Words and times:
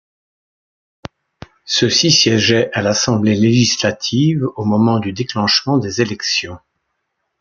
Ceux-ci 1.65 2.09
siégeaient 2.11 2.71
à 2.73 2.81
l'Assemblée 2.81 3.35
législative 3.35 4.43
au 4.55 4.65
moment 4.65 4.97
du 4.97 5.13
déclenchement 5.13 5.77
des 5.77 6.01
élections. 6.01 6.57